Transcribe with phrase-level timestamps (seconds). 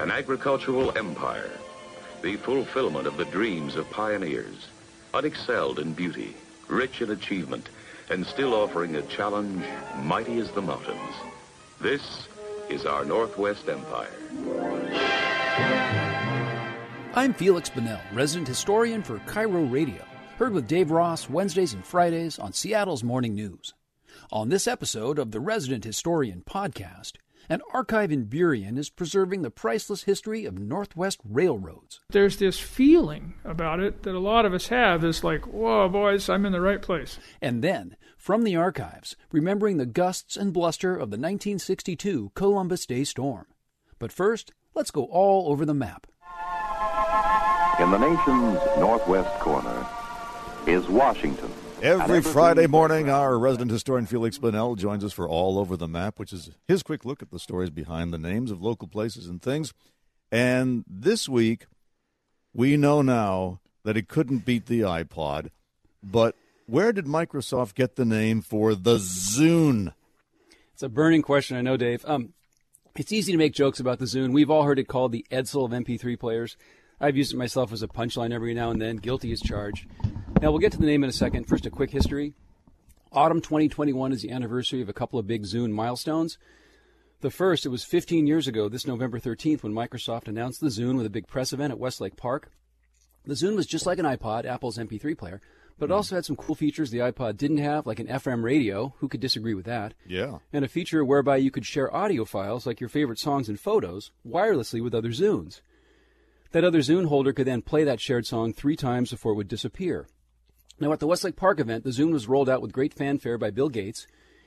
[0.00, 1.50] an agricultural empire,
[2.22, 4.68] the fulfillment of the dreams of pioneers,
[5.12, 6.34] unexcelled in beauty,
[6.68, 7.68] rich in achievement,
[8.08, 9.62] and still offering a challenge
[9.98, 11.14] mighty as the mountains.
[11.82, 12.28] This
[12.70, 14.08] is our Northwest Empire.
[17.14, 20.02] I'm Feliks Banel, resident historian for KIRO Radio,
[20.38, 23.74] heard with Dave Ross Wednesdays and Fridays on Seattle's Morning News.
[24.32, 27.12] On this episode of the Resident Historian podcast,
[27.50, 32.00] an archive in Burien is preserving the priceless history of Northwest railroads.
[32.08, 36.28] There's this feeling about it that a lot of us have is like, whoa, boys,
[36.28, 37.18] I'm in the right place.
[37.42, 43.02] And then, from the archives, remembering the gusts and bluster of the 1962 Columbus Day
[43.02, 43.46] storm.
[43.98, 46.06] But first, let's go all over the map.
[47.80, 49.86] In the nation's northwest corner
[50.68, 51.50] is Washington.
[51.82, 56.18] Every Friday morning, our resident historian Feliks Banel joins us for All Over the Map,
[56.18, 59.40] which is his quick look at the stories behind the names of local places and
[59.40, 59.72] things.
[60.30, 61.66] And this week,
[62.52, 65.48] we know now that it couldn't beat the iPod.
[66.02, 69.94] But where did Microsoft get the name for the Zune?
[70.74, 72.04] It's a burning question, I know, Dave.
[72.06, 72.34] Um,
[72.94, 74.32] it's easy to make jokes about the Zune.
[74.32, 76.58] We've all heard it called the Edsel of MP3 players.
[77.00, 78.96] I've used it myself as a punchline every now and then.
[78.96, 79.86] Guilty as charged.
[80.40, 81.44] Now, we'll get to the name in a second.
[81.44, 82.32] First, a quick history.
[83.12, 86.38] Autumn 2021 is the anniversary of a couple of big Zune milestones.
[87.20, 90.96] The first, it was 15 years ago, this November 13th, when Microsoft announced the Zune
[90.96, 92.50] with a big press event at Westlake Park.
[93.26, 95.42] The Zune was just like an iPod, Apple's MP3 player,
[95.78, 98.94] but it also had some cool features the iPod didn't have, like an FM radio.
[99.00, 99.92] Who could disagree with that?
[100.06, 100.38] Yeah.
[100.54, 104.10] And a feature whereby you could share audio files, like your favorite songs and photos,
[104.26, 105.60] wirelessly with other Zunes.
[106.52, 109.46] That other Zune holder could then play that shared song three times before it would
[109.46, 110.06] disappear.
[110.80, 113.50] Now, at the Westlake Park event, the Zune was rolled out with great fanfare by
[113.50, 114.06] Bill Gates.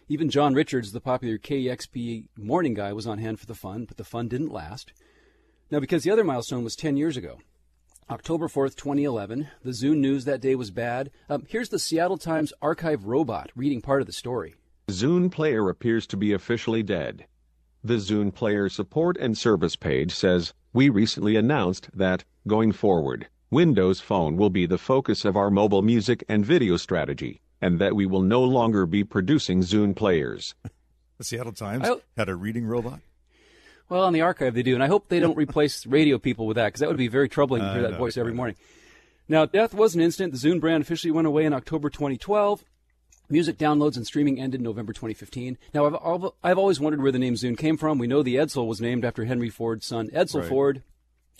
[0.10, 3.98] Even John Richards, the popular KEXP morning guy, was on hand for the fun, but
[3.98, 4.94] the fun didn't last.
[5.70, 7.38] Now, because the other milestone was 10 years ago,
[8.10, 11.12] October 4th, 2011, the Zune news that day was bad.
[11.30, 14.56] Um, here's the Seattle Times archive robot reading part of the story.
[14.90, 17.28] Zune Player appears to be officially dead.
[17.84, 24.00] The Zune Player support and service page says, We recently announced that, going forward, Windows
[24.00, 28.08] Phone will be the focus of our mobile music and video strategy, and that we
[28.08, 30.56] will no longer be producing Zune players.
[31.20, 33.00] The Seattle Times I- had a reading robot.
[33.88, 36.56] Well, on the archive they do, and I hope they don't replace radio people with
[36.56, 38.36] that because that would be very troubling to I hear that know, voice every I
[38.36, 38.56] morning.
[39.30, 40.34] Now, death was an instant.
[40.34, 42.66] The Zune brand officially went away in October 2012.
[43.30, 45.60] Music downloads and streaming ended November 2015.
[45.76, 48.00] Now, I've, al- I've always wondered where the name Zune came from.
[48.00, 50.50] We know the Edsel was named after Henry Ford's son, Edsel Right.
[50.50, 50.84] Ford.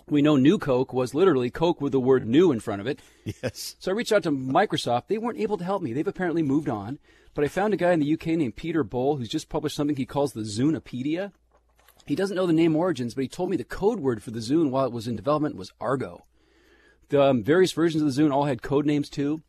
[0.10, 3.00] We know New Coke was literally Coke with the word new in front of it.
[3.42, 3.76] Yes.
[3.80, 5.08] So I reached out to Microsoft.
[5.08, 5.94] They weren't able to help me.
[5.94, 7.00] They've apparently moved on.
[7.34, 9.96] But I found a guy in the UK named Peter Bull who's just published something
[9.96, 11.32] he calls the Zunepedia.
[12.06, 14.40] He doesn't know the name origins, but he told me the code word for the
[14.40, 16.26] Zune while it was in development was Argo.
[17.10, 19.42] The um, various versions of the Zune all had code names too.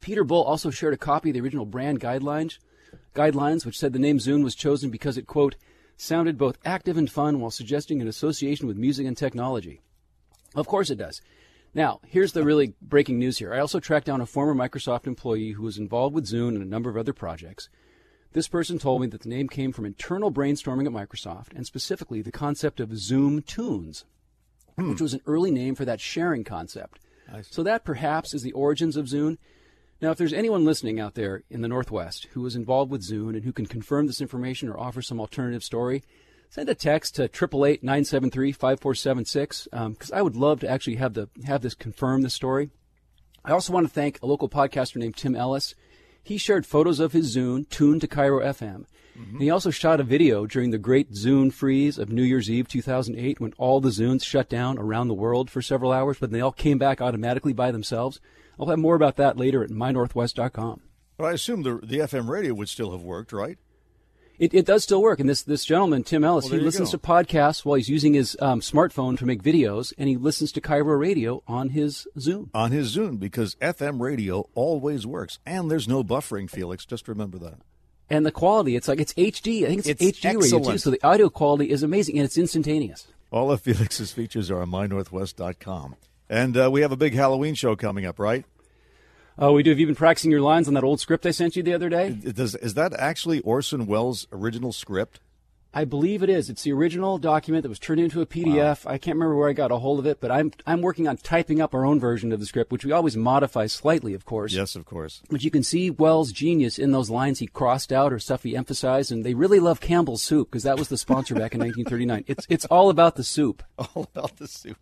[0.00, 2.58] Peter Bull also shared a copy of the original brand guidelines,
[3.14, 5.56] guidelines which said the name Zune was chosen because it quote
[5.98, 9.82] sounded both active and fun while suggesting an association with music and technology.
[10.54, 11.20] Of course it does.
[11.74, 13.52] Now, here's the really breaking news here.
[13.52, 16.68] I also tracked down a former Microsoft employee who was involved with Zune and a
[16.68, 17.68] number of other projects.
[18.32, 22.22] This person told me that the name came from internal brainstorming at Microsoft, and specifically
[22.22, 24.04] the concept of Zoom Tunes,
[24.78, 24.90] hmm.
[24.90, 27.00] which was an early name for that sharing concept.
[27.50, 29.36] So that perhaps is the origins of Zune.
[30.00, 33.34] Now, if there's anyone listening out there in the Northwest who is involved with Zune
[33.34, 36.04] and who can confirm this information or offer some alternative story,
[36.50, 41.62] send a text to 888-973-5476 because um, I would love to actually have the have
[41.62, 42.70] this confirm the story.
[43.44, 45.74] I also want to thank a local podcaster named Tim Ellis.
[46.22, 48.84] He shared photos of his Zune tuned to KIRO FM.
[49.14, 49.40] And mm-hmm.
[49.40, 53.40] he also shot a video during the great Zune freeze of New Year's Eve 2008
[53.40, 56.52] when all the Zunes shut down around the world for several hours, but they all
[56.52, 58.20] came back automatically by themselves.
[58.58, 60.80] I'll have more about that later at mynorthwest.com.
[61.16, 63.58] But I assume the the FM radio would still have worked, right?
[64.38, 65.18] It, it does still work.
[65.18, 66.98] And this, this gentleman, Tim Ellis, Well, he listens go.
[66.98, 70.60] to podcasts while he's using his um, smartphone to make videos, and he listens to
[70.60, 72.48] KIRO Radio on his Zune.
[72.54, 76.86] On his Zune, because FM radio always works, and there's no buffering, Feliks.
[76.86, 77.58] Just remember that.
[78.08, 79.64] And the quality, it's like it's HD.
[79.64, 80.78] I think it's, It's HD radio too.
[80.78, 83.08] So the audio quality is amazing, and it's instantaneous.
[83.32, 85.96] All of Feliks's features are on mynorthwest.com.
[86.28, 88.44] And uh, we have a big Halloween show coming up, right?
[89.38, 89.70] Oh, we do.
[89.70, 91.88] Have you been practicing your lines on that old script I sent you the other
[91.88, 92.10] day?
[92.10, 95.20] Does, is that actually Orson Welles' original script?
[95.72, 96.48] I believe it is.
[96.48, 98.84] It's the original document that was turned into a PDF.
[98.84, 98.92] Wow.
[98.92, 101.18] I can't remember where I got a hold of it, but I'm I'm working on
[101.18, 104.54] typing up our own version of the script, which we always modify slightly, of course.
[104.54, 105.22] Yes, of course.
[105.30, 108.56] But you can see Welles' genius in those lines he crossed out or stuff he
[108.56, 112.24] emphasized, and they really love Campbell's soup because that was the sponsor back in 1939.
[112.26, 113.62] It's it's all about the soup.
[113.78, 114.78] All about the soup.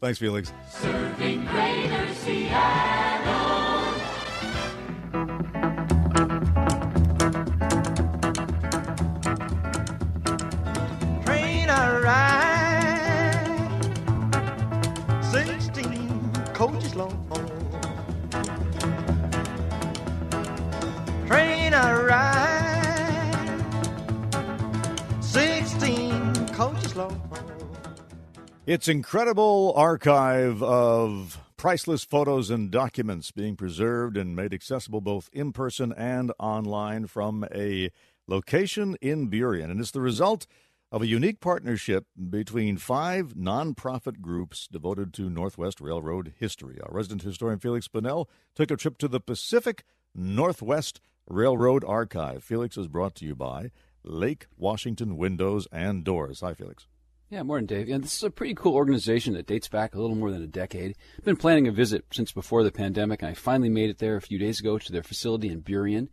[0.00, 0.52] Thanks, Feliks.
[0.70, 3.53] Serving Greater Seattle.
[28.66, 35.52] Its incredible archive of priceless photos and documents being preserved and made accessible both in
[35.52, 37.90] person and online from a
[38.26, 39.70] location in Burien.
[39.70, 40.46] And it's the result
[40.90, 46.78] of a unique partnership between five nonprofit groups devoted to Northwest Railroad history.
[46.82, 49.84] Our resident historian Feliks Banel took a trip to the Pacific
[50.14, 52.42] Northwest Railroad Archive.
[52.48, 53.72] Feliks is brought to you by
[54.02, 56.40] Lake Washington Windows and Doors.
[56.40, 56.86] Hi, Feliks.
[57.34, 57.88] Yeah, morning, Dave.
[57.88, 60.46] Yeah, this is a pretty cool organization that dates back a little more than a
[60.46, 60.94] decade.
[61.18, 64.14] I've been planning a visit since before the pandemic, and I finally made it there
[64.14, 66.10] a few days ago to their facility in Burien.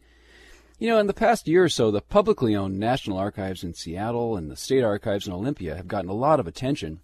[0.79, 4.35] You know, in the past year or so, the publicly owned National Archives in Seattle
[4.35, 7.01] and the State Archives in Olympia have gotten a lot of attention.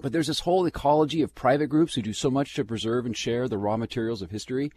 [0.00, 3.14] But there's this whole ecology of private groups who do so much to preserve and
[3.14, 4.72] share the raw materials of history.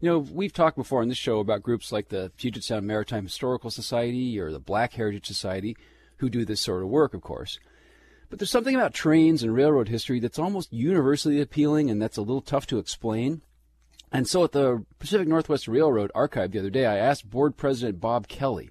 [0.00, 3.24] You know, we've talked before on this show about groups like the Puget Sound Maritime
[3.24, 5.76] Historical Society or the Black Heritage Society
[6.16, 7.58] who do this sort of work, of course.
[8.28, 12.22] But there's something about trains and railroad history that's almost universally appealing and that's a
[12.22, 13.42] little tough to explain.
[14.12, 18.00] And so at the Pacific Northwest Railroad archive the other day, I asked board president
[18.00, 18.70] Bob Kelly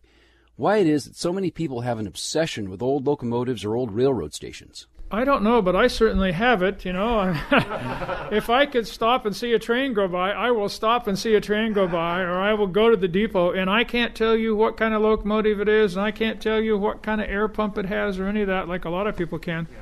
[0.55, 3.91] why it is that so many people have an obsession with old locomotives or old
[3.91, 4.87] railroad stations.
[5.15, 6.85] I don't know, but I certainly have it.
[6.85, 7.33] You know,
[8.31, 11.35] if I could stop and see a train go by, I will stop and see
[11.35, 14.35] a train go by, or I will go to the depot, and I can't tell
[14.35, 17.29] you what kind of locomotive it is, and I can't tell you what kind of
[17.29, 19.67] air pump it has, or any of that, like a lot of people can.
[19.71, 19.77] Yeah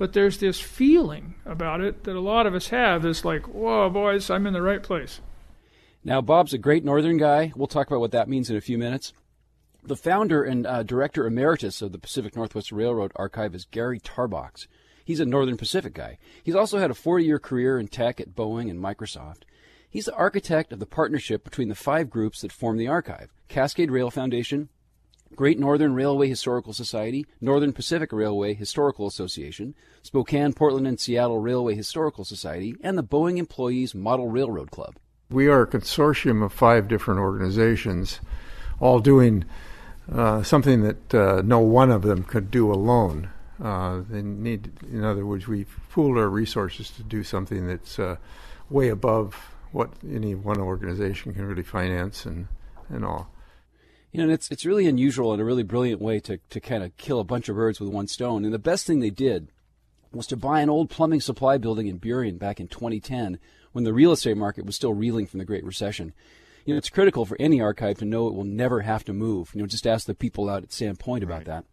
[0.00, 3.90] but there's this feeling about it that a lot of us have This like, whoa,
[3.90, 5.20] boys, I'm in the right place.
[6.02, 7.52] Now, Bob's a great northern guy.
[7.54, 9.12] We'll talk about what that means in a few minutes.
[9.82, 14.66] The founder and uh, director emeritus of the Pacific Northwest Railroad Archive is Gary Tarbox.
[15.04, 16.18] He's a Northern Pacific guy.
[16.42, 19.42] He's also had a 40 year career in tech at Boeing and Microsoft.
[19.88, 23.90] He's the architect of the partnership between the five groups that form the archive Cascade
[23.90, 24.68] Rail Foundation,
[25.34, 31.74] Great Northern Railway Historical Society, Northern Pacific Railway Historical Association, Spokane, Portland, and Seattle Railway
[31.74, 34.96] Historical Society, and the Boeing Employees Model Railroad Club.
[35.30, 38.20] We are a consortium of five different organizations,
[38.80, 39.44] all doing
[40.12, 43.30] uh, something that uh, no one of them could do alone.
[43.62, 48.16] Uh, they need, in other words, we've pooled our resources to do something that's uh,
[48.68, 49.34] way above
[49.72, 52.48] what any one organization can really finance and,
[52.88, 53.30] and all.
[54.12, 56.96] You know, it's it's really unusual and a really brilliant way to to kind of
[56.96, 58.44] kill a bunch of birds with one stone.
[58.44, 59.52] And the best thing they did
[60.10, 63.38] was to buy an old plumbing supply building in Burien back in 2010
[63.70, 66.12] when the real estate market was still reeling from the Great Recession.
[66.64, 69.50] You know, it's critical for any archive to know it will never have to move.
[69.54, 71.46] You know, just ask the people out at Sandpoint about right.
[71.46, 71.64] that.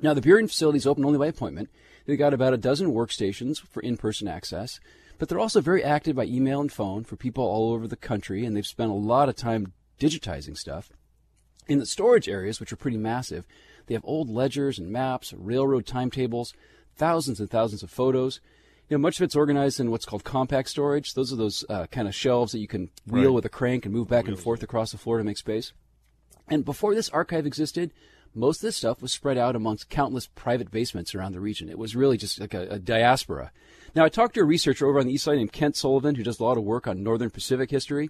[0.00, 1.70] Now, the Burien facility is open only by appointment.
[2.06, 4.80] They've got about a dozen workstations for in-person access,
[5.18, 8.44] but they're also very active by email and phone for people all over the country,
[8.44, 10.90] and they've spent a lot of time digitizing stuff.
[11.66, 13.46] In the storage areas, which are pretty massive,
[13.86, 16.54] they have old ledgers and maps, railroad timetables,
[16.96, 18.40] thousands and thousands of photos.
[18.88, 21.14] You know, much of it's organized in what's called compact storage.
[21.14, 23.34] Those are those uh, kind of shelves that you can wheel right.
[23.34, 24.38] with a crank and move back Wheels.
[24.38, 25.72] and forth across the floor to make space.
[26.48, 27.92] And before this archive existed,
[28.34, 31.68] most of this stuff was spread out amongst countless private basements around the region.
[31.68, 33.52] It was really just like a, a diaspora.
[33.94, 36.22] Now, I talked to a researcher over on the east side named Kent Sullivan, who
[36.22, 38.08] does a lot of work on Northern Pacific history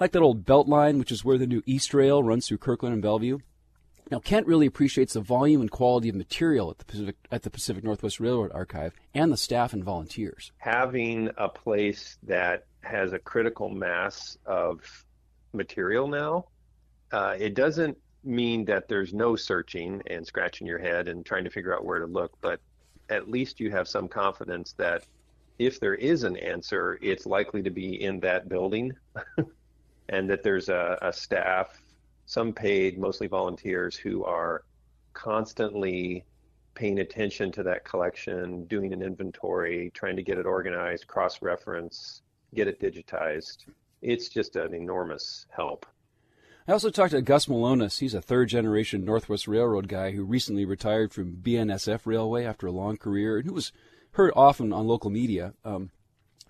[0.00, 3.02] like that old belt line, which is where the new Eastrail runs through Kirkland and
[3.02, 3.38] Bellevue.
[4.10, 7.50] Now, Kent really appreciates the volume and quality of material at the Pacific, at the
[7.50, 10.52] Pacific Northwest Railroad Archive and the staff and volunteers.
[10.58, 14.80] Having a place that has a critical mass of
[15.52, 16.46] material now,
[17.12, 21.50] uh, it doesn't mean that there's no searching and scratching your head and trying to
[21.50, 22.60] figure out where to look, but
[23.08, 25.04] at least you have some confidence that
[25.58, 28.92] if there is an answer, it's likely to be in that building.
[30.08, 31.80] and that there's a, a staff,
[32.26, 34.64] some paid, mostly volunteers, who are
[35.12, 36.24] constantly
[36.74, 42.22] paying attention to that collection, doing an inventory, trying to get it organized, cross reference,
[42.54, 43.66] get it digitized.
[44.02, 45.86] It's just an enormous help.
[46.66, 47.98] I also talked to Gus Melonas.
[47.98, 52.72] He's a third generation Northwest Railroad guy who recently retired from BNSF Railway after a
[52.72, 53.70] long career and who was
[54.12, 55.52] heard often on local media.
[55.64, 55.90] Um,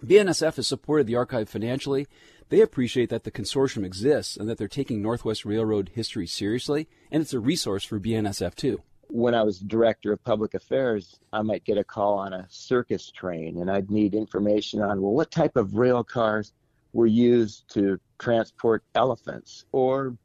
[0.04, 2.07] BNSF has supported the archive financially.
[2.50, 7.22] They appreciate that the consortium exists and that they're taking Northwest Railroad history seriously, and
[7.22, 8.82] it's a resource for BNSF too.
[9.08, 13.10] When I was director of public affairs, I might get a call on a circus
[13.10, 16.52] train, and I'd need information on, well, what type of rail cars
[16.92, 20.16] were used to transport elephants, or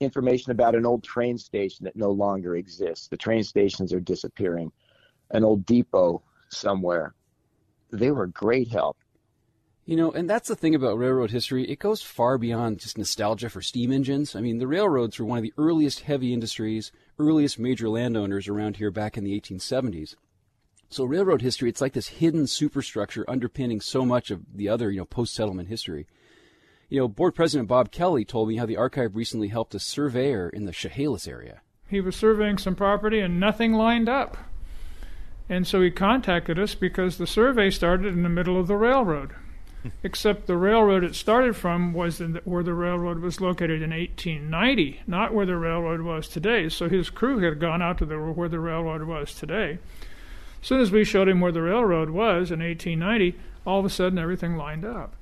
[0.00, 3.08] information about an old train station that no longer exists.
[3.08, 4.72] The train stations are disappearing,
[5.30, 7.14] an old depot somewhere.
[7.90, 8.96] They were great help.
[9.88, 11.64] You know, and that's the thing about railroad history.
[11.64, 14.36] It goes far beyond just nostalgia for steam engines.
[14.36, 18.76] I mean, the railroads were one of the earliest heavy industries, earliest major landowners around
[18.76, 20.14] here back in the 1870s.
[20.90, 24.98] So railroad history, it's like this hidden superstructure underpinning so much of the other, you
[24.98, 26.06] know, post-settlement history.
[26.90, 30.50] You know, board president Bob Kelly told me how the archive recently helped a surveyor
[30.50, 31.62] in the Chehalis area.
[31.88, 34.36] He was surveying some property and nothing lined up.
[35.48, 39.32] And so he contacted us because the survey started in the middle of the railroad.
[40.02, 45.00] Except the railroad it started from was the, where the railroad was located in 1890,
[45.06, 46.68] not where the railroad was today.
[46.68, 49.78] So his crew had gone out to the, where the railroad was today.
[50.60, 53.90] As soon as we showed him where the railroad was in 1890, all of a
[53.90, 55.14] sudden everything lined up.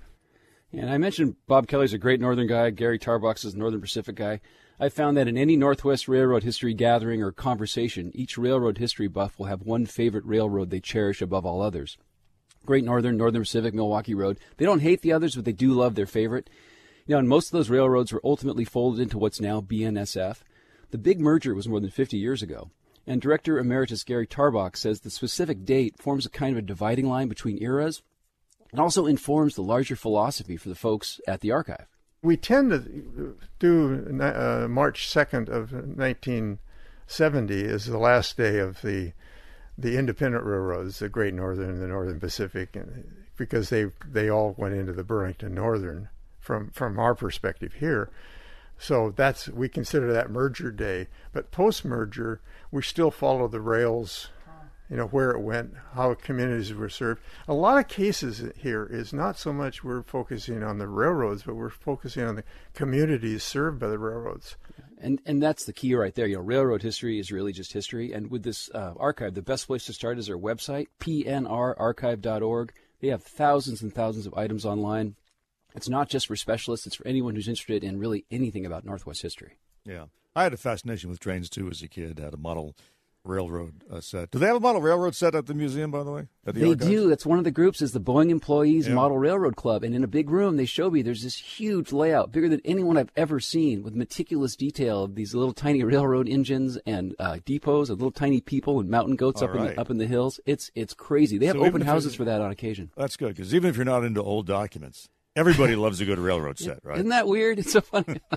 [0.73, 2.71] And I mentioned Bob Kelly's a great Northern guy.
[2.71, 4.41] Gary Tarbox is a Northern Pacific guy.
[4.79, 9.39] I found that in any Northwest Railroad history gathering or conversation, each railroad history buff
[9.39, 11.97] will have one favorite railroad they cherish above all others.
[12.67, 14.39] Great Northern, Northern Pacific, Milwaukee Road.
[14.57, 16.51] They don't hate the others, but they do love their favorite.
[17.07, 20.39] You know, and most of those railroads were ultimately folded into what's now BNSF.
[20.91, 22.71] The big merger was more than 50 years ago.
[23.07, 27.09] And Director Emeritus Gary Tarbox says the specific date forms a kind of a dividing
[27.09, 28.03] line between eras
[28.73, 31.87] and also informs the larger philosophy for the folks at the archive.
[32.23, 39.13] We tend to do uh, March 2nd of 1970 is the last day of the
[39.79, 42.77] the independent railroads, the Great Northern and the Northern Pacific,
[43.37, 46.09] because they they all went into the Burlington Northern
[46.41, 48.11] from from our perspective here.
[48.79, 51.09] So that's we consider that merger day.
[51.33, 52.41] But post merger,
[52.71, 54.29] we still follow the rails,
[54.91, 57.23] you know, where it went, how communities were served.
[57.49, 61.55] A lot of cases here is not so much we're focusing on the railroads, but
[61.55, 64.57] we're focusing on the communities served by the railroads.
[65.07, 66.27] And and that's the key right there.
[66.27, 68.11] You know, railroad history is really just history.
[68.11, 72.73] And with this uh, archive, the best place to start is our website, pnrarchive.org.
[73.01, 75.15] They have thousands and thousands of items online.
[75.77, 79.23] It's not just for specialists; it's for anyone who's interested in really anything about Northwest
[79.23, 79.59] history.
[79.85, 82.19] Yeah, I had a fascination with trains too as a kid.
[82.19, 82.75] I Had a model
[83.27, 84.31] railroad uh, set.
[84.31, 86.29] Do they have a model railroad set at the museum, by the way?
[86.45, 86.87] The they archives?
[86.87, 87.09] do.
[87.09, 88.95] That's one of the groups is the Boeing Employees Yeah.
[88.95, 92.33] Model Railroad Club, and in a big room, they show me there's this huge layout,
[92.33, 96.79] bigger than anyone I've ever seen, with meticulous detail of these little tiny railroad engines
[96.87, 99.91] and uh, depots and little tiny people and mountain goats All up in the, up
[99.91, 100.39] in the hills.
[100.47, 101.39] It's it's crazy.
[101.39, 102.91] They have So open houses for that on occasion.
[102.97, 106.59] That's good because even if you're not into old documents, everybody loves a good railroad
[106.59, 106.97] set, right?
[106.99, 107.59] Isn't that weird?
[107.59, 108.21] It's so funny.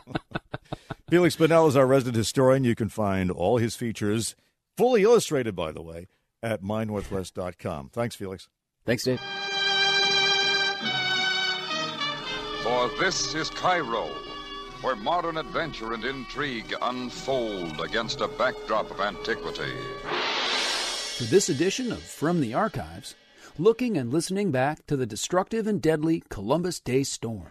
[1.12, 2.64] Feliks Banel is our resident historian.
[2.64, 4.36] You can find all his features,
[4.80, 6.08] fully illustrated, by the way,
[6.42, 7.90] at mynorthwest.com.
[7.90, 8.48] Thanks, Feliks.
[8.86, 9.20] Thanks, Dave.
[12.64, 14.08] For this is Cairo,
[14.82, 19.74] where modern adventure and intrigue unfold against a backdrop of antiquity.
[21.18, 23.16] For this edition of From the Archives,
[23.58, 27.50] looking and listening back to the destructive and deadly Columbus Day storm.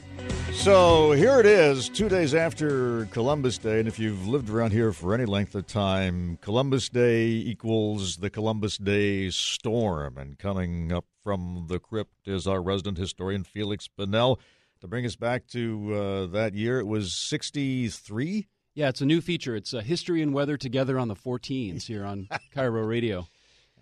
[0.59, 3.79] So here it is, two days after Columbus Day.
[3.79, 8.29] And if you've lived around here for any length of time, Columbus Day equals the
[8.29, 10.19] Columbus Day storm.
[10.19, 14.39] And coming up from the crypt is our resident historian, Feliks Banel.
[14.81, 18.49] To bring us back to uh, that year, it was 63?
[18.75, 19.57] Yeah, it's a new feature.
[19.57, 23.29] It's uh, history and weather together on the 14s here on KIRO Radio.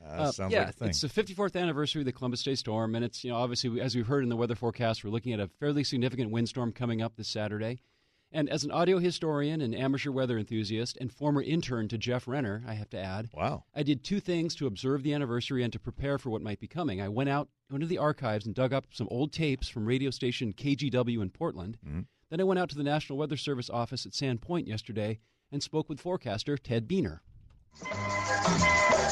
[0.09, 3.25] Uh, sounds yeah, like it's the 54th anniversary of the Columbus Day storm, and it's
[3.25, 5.85] you know obviously as we've heard in the weather forecast, we're looking at a fairly
[5.85, 7.81] significant windstorm coming up this Saturday.
[8.33, 12.63] And as an audio historian and amateur weather enthusiast and former intern to Jeff Renner,
[12.67, 15.79] I have to add, wow, I did two things to observe the anniversary and to
[15.79, 17.01] prepare for what might be coming.
[17.01, 20.53] I went out into the archives and dug up some old tapes from radio station
[20.53, 21.79] KGW in Portland.
[22.31, 25.21] Then I went out to the National Weather Service office at Sand Point yesterday
[25.53, 27.21] and spoke with forecaster Ted Buehner.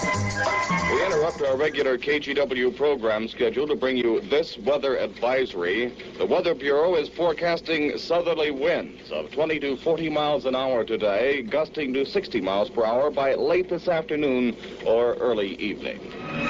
[0.05, 5.95] We interrupt our regular KGW program schedule to bring you this weather advisory.
[6.19, 11.43] The Weather Bureau is forecasting southerly winds of 20 to 40 miles an hour today,
[11.43, 15.99] gusting to 60 miles per hour by late this afternoon or early evening.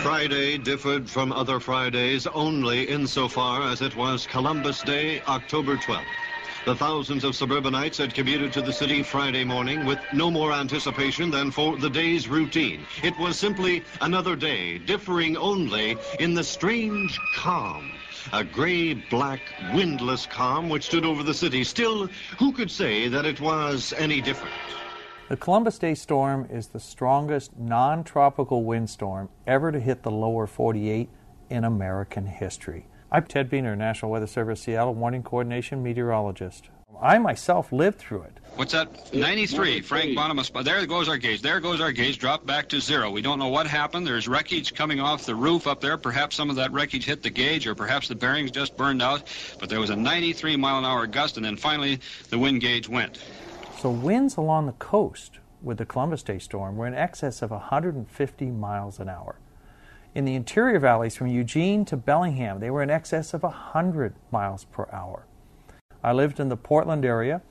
[0.03, 6.24] Friday differed from other Fridays only insofar as it was Columbus Day, October 12th.
[6.64, 11.30] The thousands of suburbanites had commuted to the city Friday morning with no more anticipation
[11.30, 12.87] than for the day's routine.
[13.02, 17.92] It was simply another day, differing only in the strange calm.
[18.33, 19.42] A gray-black,
[19.75, 21.64] windless calm which stood over the city.
[21.64, 22.06] Still,
[22.38, 24.54] who could say that it was any different?
[25.28, 30.47] The Columbus Day storm is the strongest non tropical windstorm ever to hit the lower
[30.47, 31.11] 48
[31.50, 32.87] in American history.
[33.14, 36.68] I'm Ted Buehner, National Weather Service Seattle Warning Coordination Meteorologist.
[37.00, 38.40] I myself lived through it.
[38.56, 39.14] What's that?
[39.14, 39.83] 93.
[39.83, 40.50] Frank Bottomus.
[40.64, 41.40] There goes our gauge.
[41.40, 42.18] There goes our gauge.
[42.18, 43.12] Dropped back to zero.
[43.12, 44.04] We don't know what happened.
[44.04, 45.97] There's wreckage coming off the roof up there.
[45.97, 49.33] Perhaps some of that wreckage hit the gauge, or perhaps the bearings just burned out.
[49.61, 52.88] But there was a 93 mile an hour gust, and then finally the wind gauge
[52.88, 53.21] went.
[53.78, 58.47] So winds along the coast with the Columbus Day storm were in excess of 150
[58.47, 59.37] miles an hour.
[60.14, 64.64] In the interior valleys from Eugene to Bellingham, they were in excess of 100 miles
[64.64, 65.26] per hour.
[66.04, 67.42] I lived in the Portland area.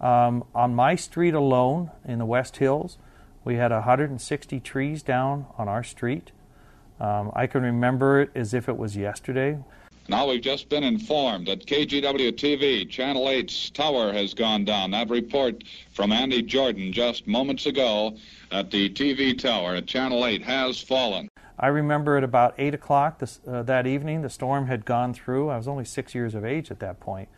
[0.00, 2.98] Um, on my street alone in the West Hills,
[3.44, 6.32] we had 160 trees down on our street.
[6.98, 9.58] Um, I can remember it as if it was yesterday.
[10.08, 14.90] Now we've just been informed that KGW TV Channel 8's tower has gone down.
[14.90, 15.62] That report
[15.92, 18.16] from Andy Jordan just moments ago
[18.50, 21.28] that the TV tower at Channel 8 has fallen.
[21.62, 25.50] I remember at about 8 o'clock this, uh, that evening, the storm had gone through.
[25.50, 27.28] I was only six years of age at that point.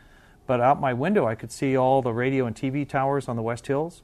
[0.47, 3.43] But out my window, I could see all the radio and TV towers on the
[3.43, 4.03] West Hills,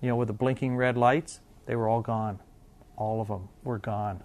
[0.00, 1.40] you know, with the blinking red lights.
[1.66, 2.40] They were all gone.
[2.96, 4.24] All of them were gone.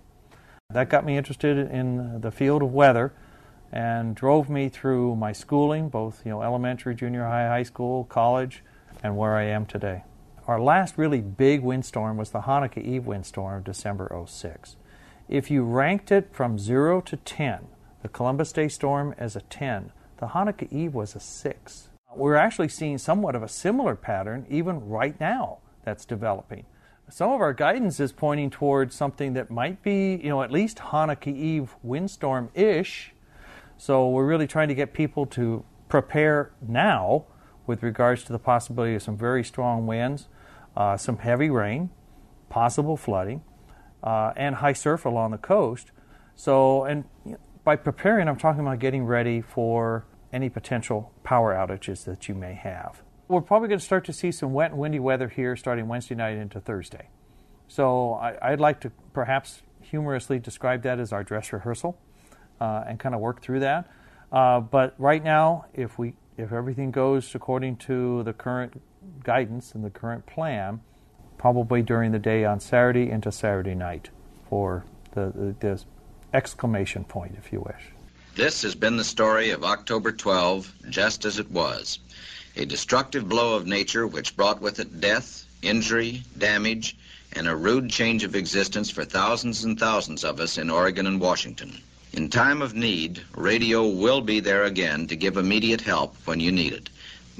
[0.71, 3.13] That got me interested in the field of weather
[3.71, 8.63] and drove me through my schooling, both you know, elementary, junior high, high school, college,
[9.03, 10.05] and where I am today.
[10.47, 14.75] Our last really big windstorm was the Hanukkah Eve windstorm of December 06.
[15.27, 17.67] If you ranked it from 0 to 10,
[18.03, 21.89] the Columbus Day storm as a 10, the Hanukkah Eve was a 6.
[22.15, 26.65] We're actually seeing somewhat of a similar pattern even right now that's developing.
[27.09, 30.77] Some of our guidance is pointing towards something that might be, you know, at least
[30.77, 33.11] Hanukkah Eve windstorm ish.
[33.77, 37.25] So we're really trying to get people to prepare now
[37.65, 40.27] with regards to the possibility of some very strong winds,
[40.77, 41.89] uh, some heavy rain,
[42.49, 43.41] possible flooding,
[44.05, 45.91] uh, and high surf along the coast.
[46.35, 47.05] So, and
[47.63, 52.53] by preparing, I'm talking about getting ready for any potential power outages that you may
[52.53, 53.01] have.
[53.27, 56.13] We're probably going to start to see some wet and windy weather here starting Wednesday
[56.13, 57.09] night into Thursday.
[57.67, 61.97] So I, would like to perhaps humorously describe that as our dress rehearsal
[62.61, 63.89] uh, and kind of work through that.
[64.31, 68.81] Uh, but right now, if we if everything goes according to the current
[69.23, 70.81] guidance and the current plan,
[71.37, 74.09] probably during the day on Saturday into Saturday night
[74.49, 75.83] for the, the, the
[76.33, 77.91] exclamation point, if you wish.
[78.35, 81.99] This has been the story of October 12, just as it was.
[82.57, 86.97] A destructive blow of nature which brought with it death, injury, damage,
[87.33, 91.19] and a rude change of existence for thousands and thousands of us in Oregon and
[91.19, 91.81] Washington.
[92.13, 96.51] In time of need, radio will be there again to give immediate help when you
[96.51, 96.89] need it.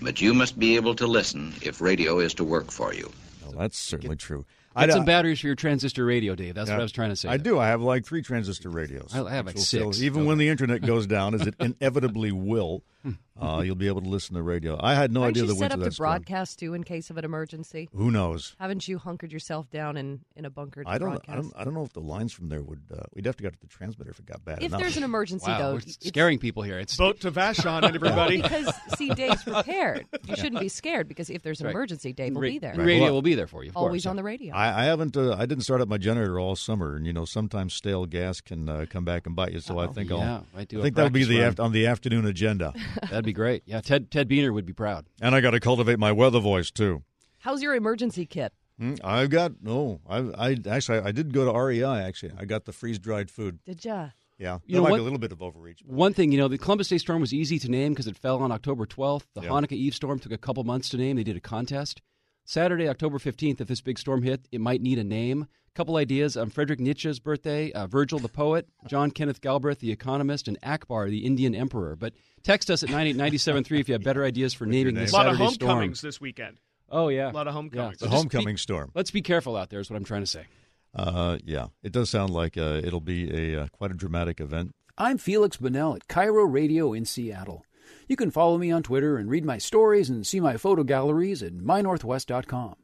[0.02, 3.12] But you must be able to listen if radio is to work for you.
[3.58, 4.46] That's certainly true.
[4.78, 6.54] Get some batteries for your transistor radio, Dave.
[6.54, 7.30] That's yeah, what I was trying to say.
[7.30, 7.60] I do.
[7.60, 9.16] I have like three transistor radios.
[9.16, 10.02] I have like six.
[10.02, 10.28] even okay.
[10.28, 12.84] when the internet goes down, as it inevitably will,
[13.42, 14.80] uh, you'll be able to listen to the radio.
[14.82, 16.10] I had no Aren't idea you the set up that to storm.
[16.10, 17.90] broadcast too in case of an emergency.
[17.94, 18.56] Who knows?
[18.60, 21.30] Haven't you hunkered yourself down in, in a bunker to I don't, broadcast?
[21.30, 21.54] I don't.
[21.58, 22.82] I don't know if the lines from there would.
[22.92, 24.80] Uh, we'd have to go to the transmitter if it got bad If enough.
[24.82, 26.80] there's an emergency, wow, though, we're scaring people here.
[26.80, 28.42] It's Vote to Vashon, and everybody.
[28.42, 30.06] because see, Dave's prepared.
[30.28, 31.72] You shouldn't be scared because if there's an Right.
[31.72, 32.76] emergency, Dave will Ra- be there.
[32.76, 33.70] Radio will be there for you.
[33.72, 34.10] Of Always course.
[34.12, 34.56] on the radio.
[34.56, 35.18] I, I haven't.
[35.18, 38.40] Uh, I didn't start up my generator all summer, and you know sometimes stale gas
[38.42, 39.60] can uh, come back and bite you.
[39.60, 40.46] So I think Yeah, I'll.
[40.56, 41.56] might do I a think that'll be the run.
[41.60, 42.74] on the afternoon agenda.
[43.10, 43.64] That'd be great.
[43.66, 45.06] Yeah, Ted Ted Buehner would be proud.
[45.22, 47.04] and I got to cultivate my weather voice too.
[47.40, 48.54] How's your emergency kit?
[48.80, 50.02] Hmm, I've got no.
[50.10, 51.84] I, I actually I did go to REI.
[52.02, 53.60] Actually, I got the freeze dried food.
[53.66, 54.10] Did ya?
[54.38, 54.96] Yeah, You that know might what?
[54.98, 55.80] be a little bit of overreach.
[55.86, 58.40] One thing, you know, the Columbus Day storm was easy to name because it fell
[58.44, 59.24] on October 12th.
[59.34, 59.50] The Yeah.
[59.50, 61.16] Hanukkah Eve storm took a couple months to name.
[61.16, 62.02] They did a contest.
[62.46, 65.44] Saturday, October 15th, if this big storm hit, it might need a name.
[65.44, 69.92] A Couple ideas on Frederick Nietzsche's birthday, uh, Virgil the poet, John Kenneth Galbraith the
[69.92, 71.96] economist, and Akbar the Indian emperor.
[71.96, 75.04] But text us at 98973 if you have better ideas for naming name.
[75.04, 75.70] this A lot of Saturday storm.
[75.70, 76.60] homecomings this weekend.
[76.90, 78.00] Oh yeah, A lot of homecomings.
[78.00, 78.92] So The just homecoming be- storm.
[78.94, 79.80] Let's be careful out there.
[79.80, 80.46] Is what I'm trying to say.
[80.94, 84.72] Uh, yeah, it does sound like uh, it'll be a uh, quite a dramatic event.
[84.98, 87.65] I'm Feliks Banel at KIRO Radio in Seattle.
[88.08, 91.42] You can follow me on Twitter and read my stories and see my photo galleries
[91.44, 92.76] at mynorthwest.com.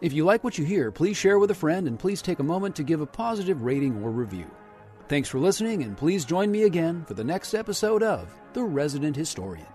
[0.00, 2.44] If you like what you hear, please share with a friend and please take a
[2.44, 4.50] moment to give a positive rating or review.
[5.08, 9.16] Thanks for listening, and please join me again for the next episode of The Resident
[9.16, 9.66] Historian.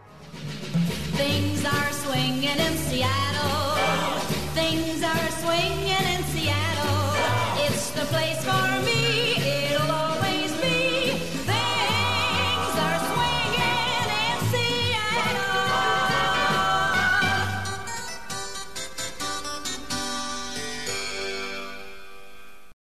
[1.13, 3.60] Things are swinging in Seattle.